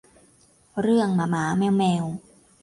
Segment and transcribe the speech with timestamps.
[0.81, 2.05] เรื่องหมาหมาแมวแมว